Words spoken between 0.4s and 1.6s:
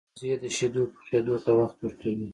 د شیدو پخېدو ته